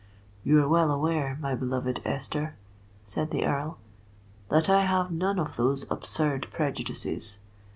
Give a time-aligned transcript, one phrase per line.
[0.43, 2.55] "You are well aware, my beloved Esther,"
[3.05, 3.77] said the Earl,
[4.49, 7.37] "that I have none of those absurd prejudices.